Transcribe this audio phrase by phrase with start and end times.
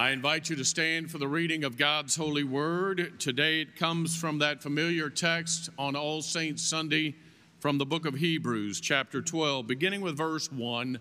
[0.00, 3.20] I invite you to stand for the reading of God's holy word.
[3.20, 7.16] Today it comes from that familiar text on All Saints Sunday
[7.58, 10.98] from the book of Hebrews, chapter 12, beginning with verse 1.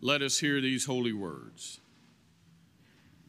[0.00, 1.80] Let us hear these holy words.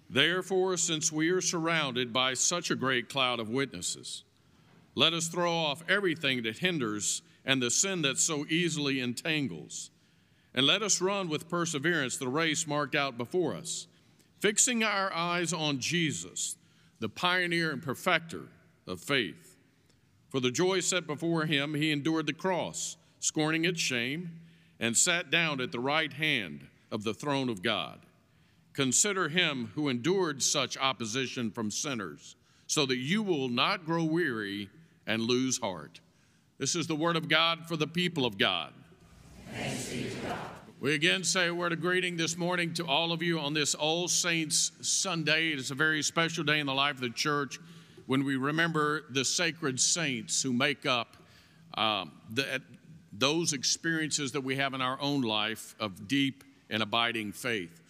[0.08, 4.24] Therefore, since we are surrounded by such a great cloud of witnesses,
[4.94, 9.90] let us throw off everything that hinders and the sin that so easily entangles,
[10.54, 13.88] and let us run with perseverance the race marked out before us
[14.40, 16.58] fixing our eyes on Jesus,
[17.00, 18.50] the pioneer and perfecter
[18.88, 19.58] of faith.
[20.30, 24.40] For the joy set before him, he endured the cross, scorning its shame,
[24.80, 28.00] and sat down at the right hand of the throne of God.
[28.74, 32.36] Consider him who endured such opposition from sinners,
[32.68, 34.70] so that you will not grow weary
[35.08, 36.00] and lose heart.
[36.60, 38.74] This is the word of God for the people of God.
[39.54, 40.57] Thanks be to God.
[40.80, 43.74] We again say a word of greeting this morning to all of you on this
[43.74, 45.52] All Saints Sunday.
[45.52, 47.60] It is a very special day in the life of the church
[48.06, 51.18] when we remember the sacred saints who make up
[51.74, 52.62] um, the,
[53.12, 57.82] those experiences that we have in our own life of deep and abiding faith.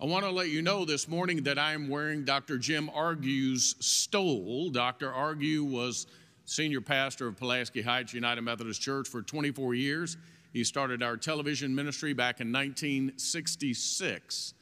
[0.00, 2.58] I want to let you know this morning that I am wearing Dr.
[2.58, 4.68] Jim Argue's stole.
[4.70, 5.12] Dr.
[5.12, 6.08] Argue was
[6.44, 10.16] senior pastor of Pulaski Heights United Methodist Church for 24 years.
[10.52, 14.54] He started our television ministry back in 1966.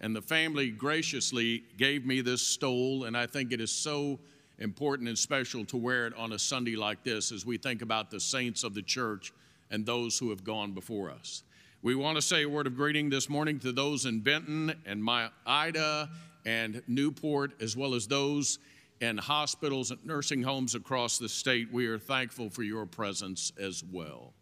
[0.00, 4.20] And the family graciously gave me this stole, and I think it is so
[4.58, 8.10] important and special to wear it on a Sunday like this as we think about
[8.10, 9.32] the saints of the church
[9.70, 11.42] and those who have gone before us.
[11.82, 15.02] We want to say a word of greeting this morning to those in Benton and
[15.02, 16.10] Mount Ida
[16.44, 18.58] and Newport, as well as those
[19.00, 21.72] in hospitals and nursing homes across the state.
[21.72, 24.32] We are thankful for your presence as well.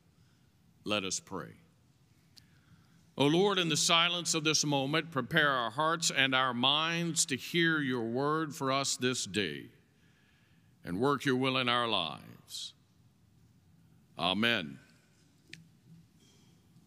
[0.87, 1.49] Let us pray.
[3.19, 7.27] O oh Lord, in the silence of this moment, prepare our hearts and our minds
[7.27, 9.65] to hear your word for us this day
[10.85, 12.73] and work your will in our lives.
[14.17, 14.79] Amen.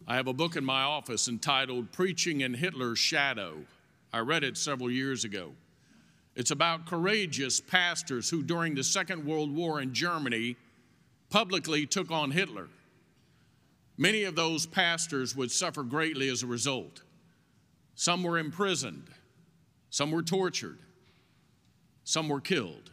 [0.07, 3.65] I have a book in my office entitled Preaching in Hitler's Shadow.
[4.13, 5.51] I read it several years ago.
[6.37, 10.55] It's about courageous pastors who, during the Second World War in Germany,
[11.29, 12.69] publicly took on Hitler.
[13.99, 17.01] Many of those pastors would suffer greatly as a result.
[17.95, 19.09] Some were imprisoned,
[19.89, 20.79] some were tortured,
[22.05, 22.91] some were killed.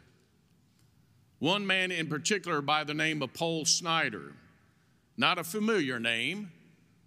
[1.38, 4.32] One man in particular, by the name of Paul Schneider,
[5.16, 6.50] not a familiar name,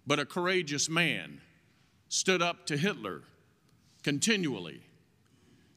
[0.06, 1.42] but a courageous man,
[2.08, 3.20] stood up to Hitler
[4.02, 4.80] continually.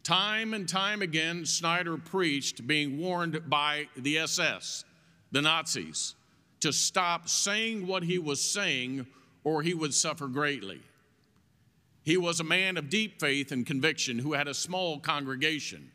[0.04, 4.86] Time and time again, Schneider preached, being warned by the SS,
[5.34, 6.16] the Nazis
[6.64, 9.06] to stop saying what he was saying,
[9.44, 10.80] or he would suffer greatly.
[12.04, 15.92] He was a man of deep faith and conviction who had a small congregation.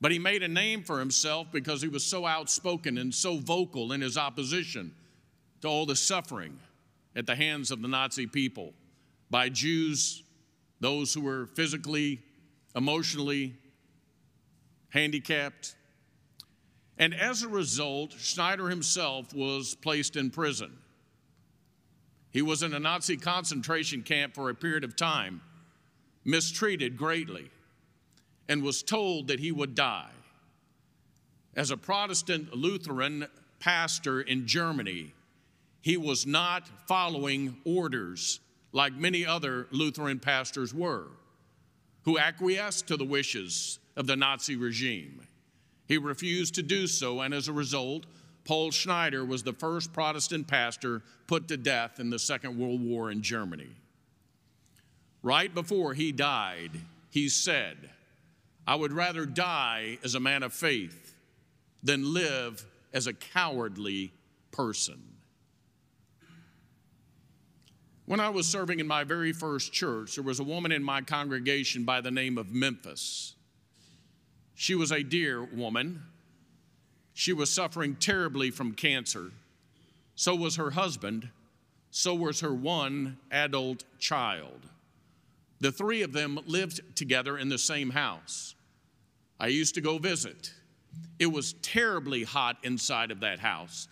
[0.00, 3.92] But he made a name for himself because he was so outspoken and so vocal
[3.92, 4.94] in his opposition
[5.60, 6.58] to all the suffering
[7.14, 8.72] at the hands of the Nazi people
[9.28, 10.22] by Jews,
[10.80, 12.20] those who were physically,
[12.74, 13.54] emotionally
[14.88, 15.74] handicapped,
[16.98, 20.76] and as a result, Schneider himself was placed in prison.
[22.30, 25.40] He was in a Nazi concentration camp for a period of time,
[26.24, 27.50] mistreated greatly,
[28.48, 30.10] and was told that he would die.
[31.54, 33.26] As a Protestant Lutheran
[33.60, 35.14] pastor in Germany,
[35.80, 38.40] he was not following orders
[38.72, 41.06] like many other Lutheran pastors were,
[42.02, 45.26] who acquiesced to the wishes of the Nazi regime.
[45.88, 48.04] He refused to do so, and as a result,
[48.44, 53.10] Paul Schneider was the first Protestant pastor put to death in the Second World War
[53.10, 53.70] in Germany.
[55.22, 56.72] Right before he died,
[57.10, 57.90] he said,
[58.66, 61.14] I would rather die as a man of faith
[61.82, 64.12] than live as a cowardly
[64.50, 65.02] person.
[68.04, 71.00] When I was serving in my very first church, there was a woman in my
[71.00, 73.34] congregation by the name of Memphis.
[74.60, 76.02] She was a dear woman.
[77.14, 79.30] She was suffering terribly from cancer.
[80.16, 81.28] So was her husband.
[81.92, 84.68] So was her one adult child.
[85.60, 88.56] The three of them lived together in the same house.
[89.38, 90.52] I used to go visit.
[91.20, 93.86] It was terribly hot inside of that house.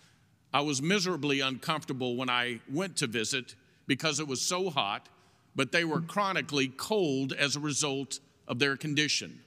[0.53, 3.55] I was miserably uncomfortable when I went to visit
[3.87, 5.07] because it was so hot,
[5.55, 9.39] but they were chronically cold as a result of their condition.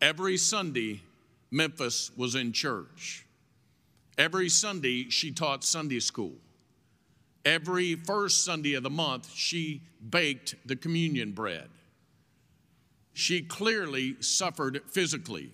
[0.00, 1.02] Every Sunday,
[1.50, 3.26] Memphis was in church.
[4.16, 6.34] Every Sunday, she taught Sunday school.
[7.44, 11.68] Every first Sunday of the month, she baked the communion bread.
[13.18, 15.50] she clearly suffered physically.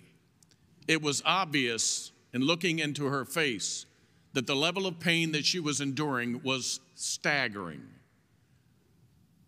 [0.87, 3.87] It was obvious in looking into her face
[4.33, 7.81] that the level of pain that she was enduring was staggering.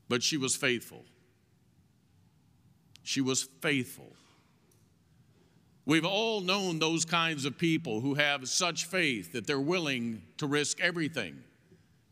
[0.09, 1.05] But she was faithful.
[3.03, 4.13] She was faithful.
[5.87, 10.45] We've all known those kinds of people who have such faith that they're willing to
[10.45, 11.41] risk everything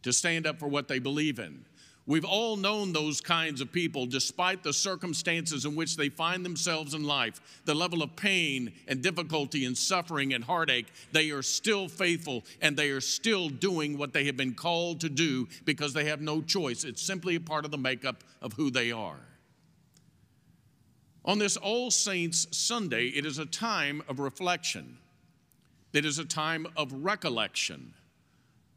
[0.03, 1.65] to stand up for what they believe in.
[2.07, 6.93] We've all known those kinds of people, despite the circumstances in which they find themselves
[6.93, 11.89] in life, the level of pain and difficulty and suffering and heartache, they are still
[11.89, 16.05] faithful and they are still doing what they have been called to do because they
[16.05, 16.85] have no choice.
[16.85, 19.19] It's simply a part of the makeup of who they are.
[21.25, 24.97] On this All Saints Sunday, it is a time of reflection,
[25.91, 27.93] it is a time of recollection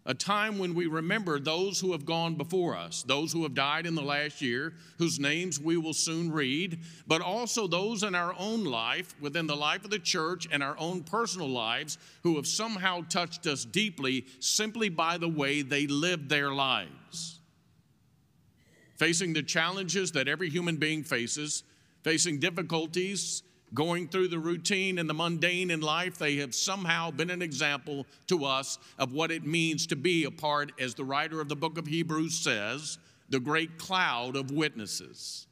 [0.09, 3.85] a time when we remember those who have gone before us, those who have died
[3.85, 8.35] in the last year, whose names we will soon read, but also those in our
[8.39, 12.47] own life, within the life of the church and our own personal lives, who have
[12.47, 17.41] somehow touched us deeply simply by the way they lived their lives.
[18.97, 21.65] Facing the challenges that every human being faces,
[22.09, 23.43] facing difficulties,
[23.75, 28.07] going through the routine and the mundane in life, they have somehow been an example
[28.27, 31.55] to us of what it means to be a part, as the writer of the
[31.55, 32.97] book of Hebrews says,
[33.29, 35.47] the great cloud of witnesses.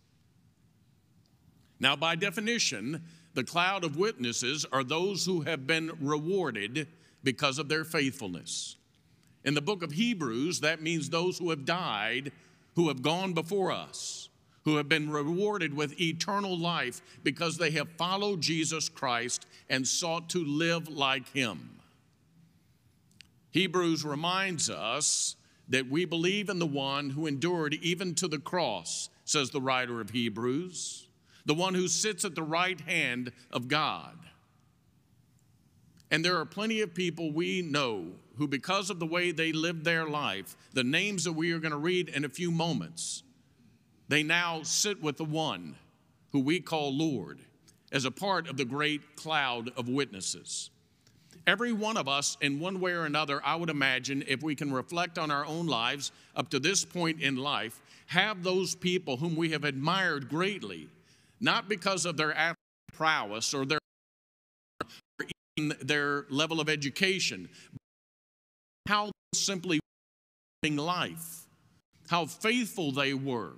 [1.78, 3.02] Now, by definition,
[3.34, 6.88] the cloud of witnesses are those who have been rewarded
[7.22, 8.76] because of their faithfulness.
[9.44, 12.32] In the book of Hebrews, that means those who have died,
[12.76, 14.30] who have gone before us
[14.66, 20.28] who have been rewarded with eternal life because they have followed Jesus Christ and sought
[20.30, 21.78] to live like him.
[23.52, 25.36] Hebrews reminds us
[25.68, 30.00] that we believe in the one who endured even to the cross, says the writer
[30.00, 31.06] of Hebrews,
[31.44, 34.18] the one who sits at the right hand of God.
[36.10, 39.84] And there are plenty of people we know who, because of the way they lived
[39.84, 43.22] their life, the names that we are going to read in a few moments,
[44.08, 45.76] they now sit with the one
[46.32, 47.40] who we call Lord
[47.92, 50.70] as a part of the great cloud of witnesses.
[51.46, 54.72] Every one of us, in one way or another, I would imagine, if we can
[54.72, 59.36] reflect on our own lives up to this point in life, have those people whom
[59.36, 60.88] we have admired greatly,
[61.40, 62.54] not because of their
[62.92, 63.78] prowess or their,
[64.80, 65.26] or
[65.82, 69.78] their level of education, but how simply
[70.62, 71.46] living life,
[72.08, 73.52] how faithful they were,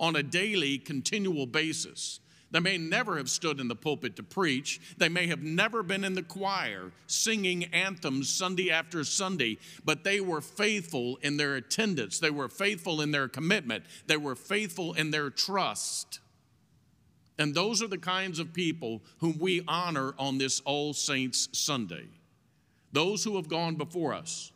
[0.00, 2.18] on a daily, continual basis.
[2.50, 4.80] They may never have stood in the pulpit to preach.
[4.96, 10.20] They may have never been in the choir singing anthems Sunday after Sunday, but they
[10.20, 12.18] were faithful in their attendance.
[12.18, 13.84] They were faithful in their commitment.
[14.06, 16.18] They were faithful in their trust.
[17.38, 22.06] And those are the kinds of people whom we honor on this All Saints Sunday.
[22.92, 24.50] Those who have gone before us,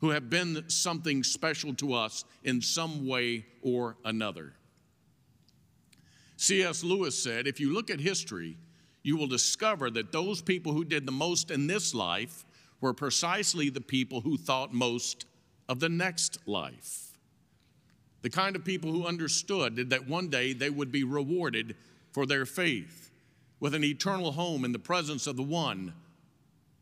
[0.00, 4.52] who have been something special to us in some way or another.
[6.36, 6.82] C.S.
[6.82, 8.56] Lewis said, if you look at history,
[9.02, 12.44] you will discover that those people who did the most in this life
[12.80, 15.26] were precisely the people who thought most
[15.68, 17.18] of the next life.
[18.22, 21.76] The kind of people who understood that one day they would be rewarded
[22.12, 23.10] for their faith
[23.60, 25.92] with an eternal home in the presence of the one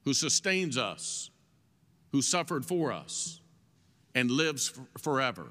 [0.05, 1.31] who sustains us,
[2.13, 3.41] who suffered for us,
[4.15, 5.47] and lives forever.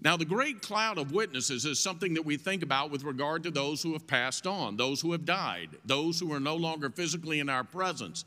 [0.00, 3.50] Now, the great cloud of witnesses is something that we think about with regard to
[3.50, 7.40] those who have passed on, those who have died, those who are no longer physically
[7.40, 8.24] in our presence.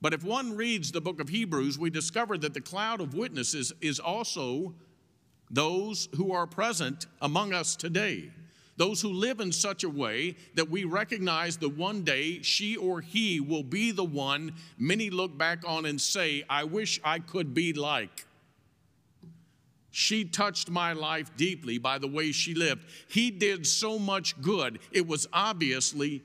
[0.00, 3.72] But if one reads the book of Hebrews, we discover that the cloud of witnesses
[3.80, 4.74] is also
[5.50, 8.30] those who are present among us today.
[8.76, 13.00] Those who live in such a way that we recognize that one day she or
[13.00, 17.54] he will be the one many look back on and say, I wish I could
[17.54, 18.27] be like.
[19.90, 22.84] She touched my life deeply by the way she lived.
[23.08, 24.78] He did so much good.
[24.92, 26.22] It was obviously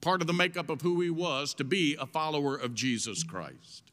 [0.00, 3.92] part of the makeup of who he was to be a follower of Jesus Christ.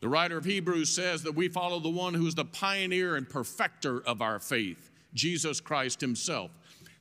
[0.00, 4.00] The writer of Hebrews says that we follow the one who's the pioneer and perfecter
[4.06, 6.50] of our faith, Jesus Christ himself,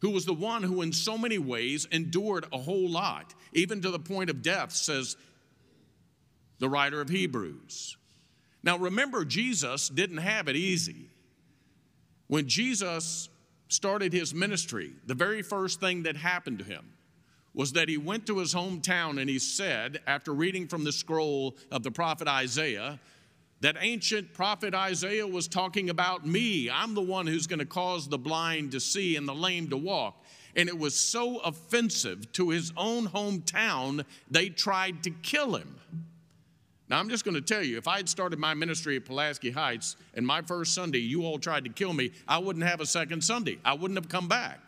[0.02, 3.92] who was the one who, in so many ways, endured a whole lot, even to
[3.92, 5.18] the point of death, says
[6.60, 7.98] the writer of Hebrews.
[8.66, 11.08] Now, remember, Jesus didn't have it easy.
[12.28, 13.30] When Jesus
[13.68, 16.94] started his ministry, the very first thing that happened to him
[17.54, 21.56] was that he went to his hometown and he said, after reading from the scroll
[21.72, 23.00] of the prophet Isaiah,
[23.62, 26.70] That ancient prophet Isaiah was talking about me.
[26.70, 29.78] I'm the one who's going to cause the blind to see and the lame to
[29.78, 30.24] walk.
[30.56, 35.76] And it was so offensive to his own hometown, they tried to kill him.
[36.88, 39.50] Now, I'm just going to tell you, if I had started my ministry at Pulaski
[39.50, 42.86] Heights and my first Sunday, you all tried to kill me, I wouldn't have a
[42.86, 43.58] second Sunday.
[43.66, 44.60] I wouldn't have come back.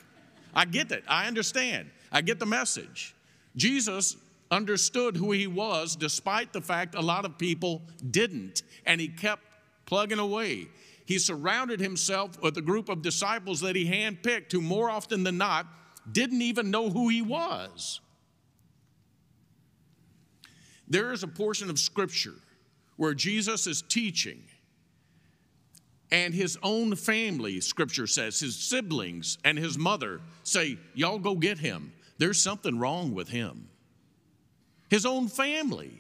[0.55, 1.03] I get it.
[1.07, 1.91] I understand.
[2.12, 3.13] I get the message.
[3.55, 4.17] Jesus
[4.50, 9.43] understood who he was despite the fact a lot of people didn't, and he kept
[9.86, 10.67] plugging away.
[11.05, 15.38] He surrounded himself with a group of disciples that he handpicked who, more often than
[15.38, 15.67] not,
[16.12, 18.01] didn't even know who he was.
[20.88, 22.36] There is a portion of scripture
[22.96, 24.44] where Jesus is teaching,
[26.12, 31.60] and his own family, scripture says, his siblings and his mother say, Y'all go get
[31.60, 31.91] him.
[32.17, 33.70] There's something wrong with him.
[34.89, 36.00] His own family.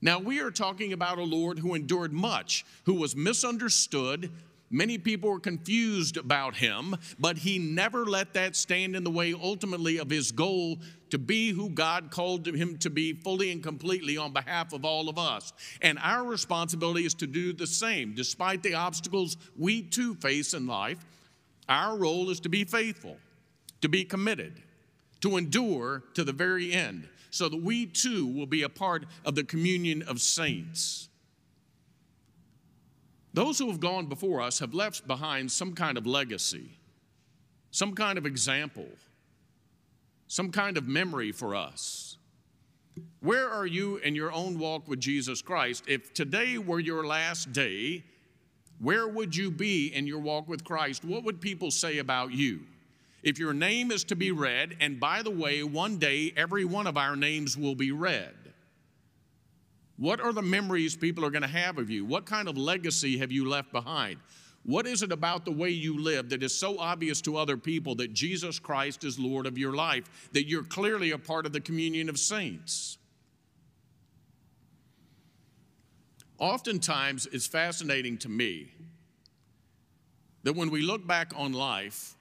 [0.00, 4.30] Now, we are talking about a Lord who endured much, who was misunderstood,
[4.72, 9.34] Many people were confused about him, but he never let that stand in the way
[9.34, 10.78] ultimately of his goal
[11.10, 15.08] to be who God called him to be fully and completely on behalf of all
[15.08, 15.52] of us.
[15.82, 18.14] And our responsibility is to do the same.
[18.14, 21.04] Despite the obstacles we too face in life,
[21.68, 23.16] our role is to be faithful,
[23.80, 24.62] to be committed,
[25.22, 29.34] to endure to the very end, so that we too will be a part of
[29.34, 31.08] the communion of saints.
[33.32, 36.78] Those who have gone before us have left behind some kind of legacy,
[37.70, 38.88] some kind of example,
[40.26, 42.18] some kind of memory for us.
[43.20, 45.84] Where are you in your own walk with Jesus Christ?
[45.86, 48.04] If today were your last day,
[48.80, 51.04] where would you be in your walk with Christ?
[51.04, 52.60] What would people say about you?
[53.22, 56.86] If your name is to be read, and by the way, one day every one
[56.86, 58.49] of our names will be read.
[60.00, 62.06] What are the memories people are going to have of you?
[62.06, 64.16] What kind of legacy have you left behind?
[64.62, 67.94] What is it about the way you live that is so obvious to other people
[67.96, 71.60] that Jesus Christ is Lord of your life, that you're clearly a part of the
[71.60, 72.96] communion of saints?
[76.38, 78.72] Oftentimes, it's fascinating to me
[80.44, 82.16] that when we look back on life,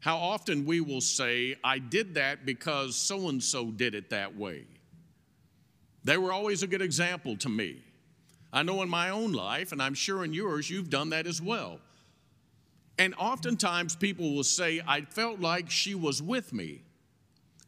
[0.00, 4.36] how often we will say, I did that because so and so did it that
[4.36, 4.66] way.
[6.04, 7.82] They were always a good example to me.
[8.52, 11.42] I know in my own life, and I'm sure in yours, you've done that as
[11.42, 11.80] well.
[12.98, 16.82] And oftentimes people will say, I felt like she was with me.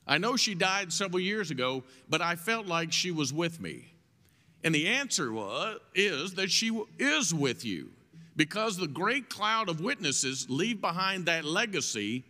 [0.06, 3.92] I know she died several years ago, but I felt like she was with me.
[4.62, 7.90] And the answer was, is that she is with you
[8.36, 12.24] because the great cloud of witnesses leave behind that legacy,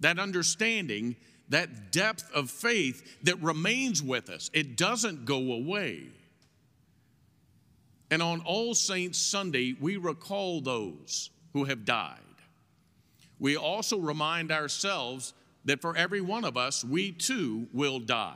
[0.00, 1.16] that understanding
[1.52, 4.50] that depth of faith that remains with us.
[4.54, 6.04] It doesn't go away.
[8.10, 12.18] And on All Saints Sunday, we recall those who have died.
[13.38, 15.34] We also remind ourselves
[15.66, 18.34] that for every one of us, we too will die,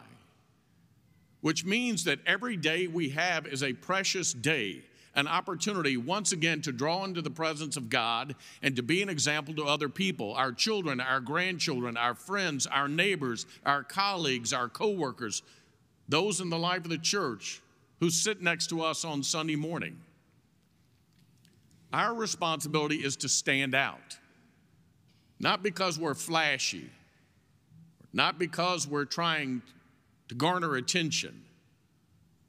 [1.40, 4.82] which means that every day we have is a precious day
[5.16, 9.08] an opportunity once again to draw into the presence of God and to be an
[9.08, 14.68] example to other people our children, our grandchildren, our friends, our neighbors, our colleagues, our
[14.68, 15.42] coworkers,
[16.08, 17.62] those in the life of the church
[17.99, 19.99] who sit next to us on Sunday morning.
[21.92, 24.18] Our responsibility is to stand out,
[25.40, 26.90] not because we're flashy,
[28.12, 29.62] not because we're trying
[30.28, 31.46] to garner attention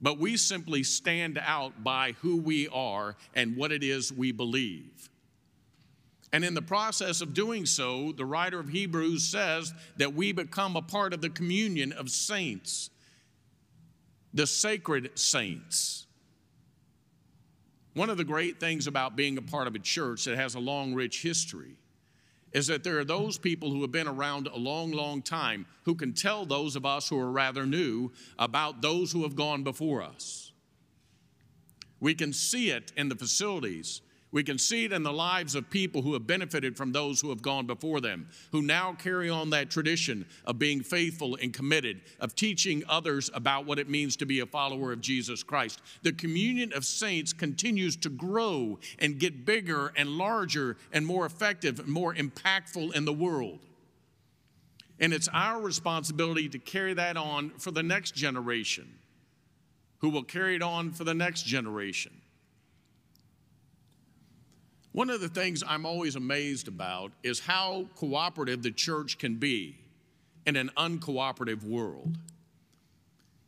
[0.02, 5.10] but we simply stand out by who we are and what it is we believe.
[6.34, 10.76] And in the process of doing so, the writer of Hebrews says that we become
[10.76, 12.90] a part of the communion of saints,
[14.34, 16.06] the sacred saints.
[17.94, 20.60] One of the great things about being a part of a church that has a
[20.60, 21.78] long, rich history
[22.54, 25.96] is that there are those people who have been around a long, long time who
[25.96, 30.02] can tell those of us who are rather new about those who have gone before
[30.02, 30.52] us.
[32.00, 35.70] We can see it in the facilities we can see it in the lives of
[35.70, 39.52] people who have benefited from those who have gone before them, who now carry on
[39.52, 44.26] that tradition of being faithful and committed, of teaching others about what it means to
[44.26, 45.82] be a follower of Jesus Christ.
[46.04, 51.80] The communion of saints continues to grow and get bigger and larger and more effective
[51.80, 53.60] and more impactful in the world.
[55.00, 58.96] And it's our responsibility to carry that on for the next generation,
[60.00, 62.12] who will carry it on for the next generation.
[64.98, 69.78] One of the things I'm always amazed about is how cooperative the church can be
[70.48, 72.18] in an uncooperative world.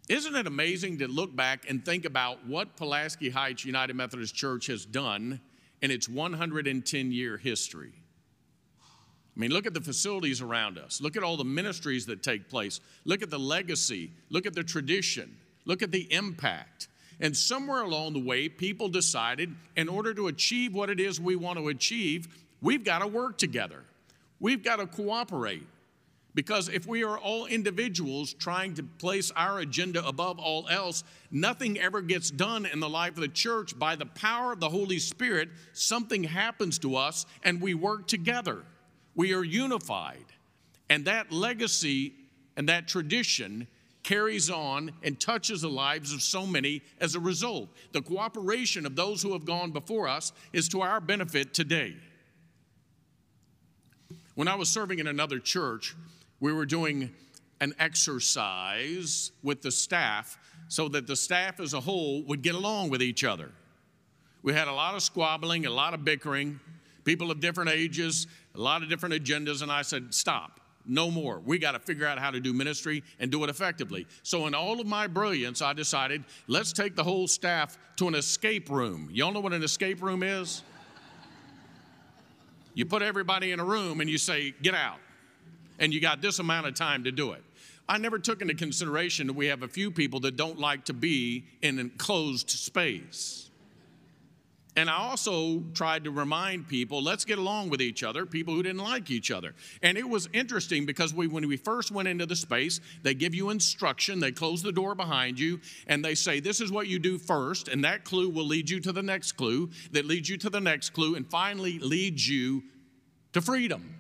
[0.08, 4.68] Isn't it amazing to look back and think about what Pulaski Heights United Methodist Church
[4.68, 5.41] has done
[5.82, 7.94] in its 110 year history?
[8.86, 11.01] I mean, look at the facilities around us.
[11.01, 12.79] Look at all the ministries that take place.
[13.06, 14.12] Look at the legacy.
[14.29, 15.36] Look at the tradition.
[15.65, 16.89] Look at the impact.
[17.19, 21.35] And somewhere along the way, people decided in order to achieve what it is we
[21.35, 22.27] want to achieve,
[22.61, 23.83] we've got to work together.
[24.39, 25.67] We've got to cooperate.
[26.35, 31.77] Because if we are all individuals trying to place our agenda above all else, nothing
[31.77, 33.77] ever gets done in the life of the church.
[33.77, 38.63] By the power of the Holy Spirit, something happens to us and we work together.
[39.15, 40.25] We are unified.
[40.89, 42.13] And that legacy
[42.55, 43.67] and that tradition
[44.03, 47.70] carries on and touches the lives of so many as a result.
[47.91, 51.96] The cooperation of those who have gone before us is to our benefit today.
[54.36, 55.96] When I was serving in another church,
[56.39, 57.12] we were doing
[57.62, 60.38] an exercise with the staff
[60.70, 63.51] so that the staff as a whole would get along with each other.
[64.41, 66.62] We had a lot of squabbling, a lot of bickering,
[67.03, 70.58] people of different ages, a lot of different agendas, and I said, Stop
[70.89, 71.39] no more.
[71.46, 74.08] We got to figure out how to do ministry and do it effectively.
[74.24, 78.15] So, in all of my brilliance, I decided let's take the whole staff to an
[78.15, 79.10] escape room.
[79.12, 80.63] Y'all know what an escape room is?
[82.74, 85.00] You put everybody in a room and you say, get out.
[85.79, 87.43] And you got this amount of time to do it.
[87.88, 90.93] I never took into consideration that we have a few people that don't like to
[90.93, 93.49] be in an enclosed space.
[94.79, 98.63] And I also tried to remind people, let's get along with each other, people who
[98.63, 99.53] didn't like each other.
[99.83, 103.36] And it was interesting because we, when we first went into the space, they give
[103.36, 106.98] you instruction, they close the door behind you, and they say, this is what you
[106.98, 110.38] do first, and that clue will lead you to the next clue, that leads you
[110.38, 112.63] to the next clue, and finally leads you
[113.33, 113.98] to freedom.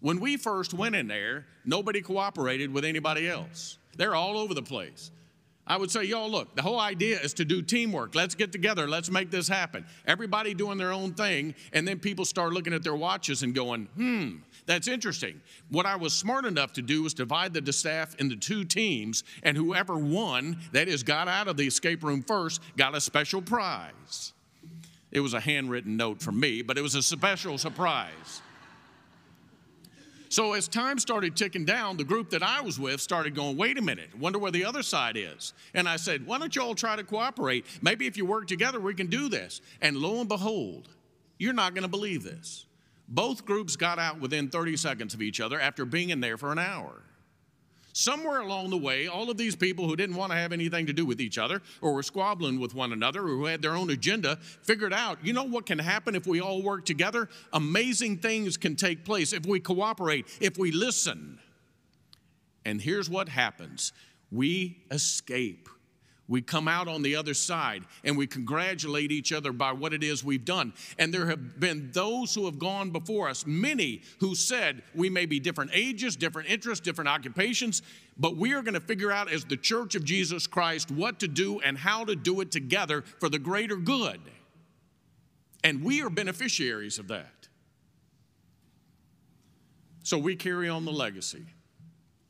[0.00, 3.76] When we first went in there, nobody cooperated with anybody else.
[3.98, 5.10] They're all over the place.
[5.66, 8.14] I would say, y'all, look, the whole idea is to do teamwork.
[8.14, 8.86] Let's get together.
[8.86, 9.86] Let's make this happen.
[10.06, 13.86] Everybody doing their own thing, and then people start looking at their watches and going,
[13.96, 15.40] hmm, that's interesting.
[15.70, 19.56] What I was smart enough to do was divide the staff into two teams, and
[19.56, 24.34] whoever won, that is, got out of the escape room first, got a special prize.
[25.12, 28.42] It was a handwritten note from me, but it was a special surprise.
[30.34, 33.78] So as time started ticking down, the group that I was with started going, wait
[33.78, 35.52] a minute, wonder where the other side is.
[35.74, 37.64] And I said, why don't you all try to cooperate?
[37.82, 39.60] Maybe if you work together, we can do this.
[39.80, 40.88] And lo and behold,
[41.38, 42.66] you're not going to believe this.
[43.06, 46.50] Both groups got out within 30 seconds of each other after being in there for
[46.50, 47.03] an hour.
[47.96, 50.92] Somewhere along the way, all of these people who didn't want to have anything to
[50.92, 53.88] do with each other or were squabbling with one another or who had their own
[53.90, 57.28] agenda figured out, you know what can happen if we all work together?
[57.52, 61.38] Amazing things can take place if we cooperate, if we listen.
[62.64, 63.92] And here's what happens
[64.32, 65.68] we escape
[66.26, 70.02] we come out on the other side and we congratulate each other by what it
[70.02, 70.72] is we've done.
[70.98, 75.26] And there have been those who have gone before us, many who said we may
[75.26, 77.82] be different ages, different interests, different occupations,
[78.16, 81.28] but we are going to figure out as the church of Jesus Christ what to
[81.28, 84.20] do and how to do it together for the greater good.
[85.62, 87.48] And we are beneficiaries of that.
[90.04, 91.46] So we carry on the legacy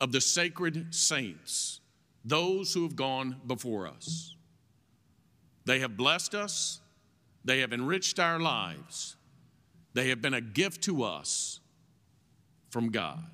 [0.01, 1.81] of the sacred saints
[2.25, 4.35] those who have gone before us.
[5.65, 6.81] They have blessed us,
[7.45, 9.17] they have enriched our lives,
[9.93, 11.61] they have been a gift to us
[12.71, 13.25] from God.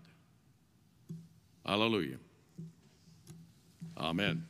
[1.64, 2.18] Hallelujah.
[3.96, 4.49] Amen.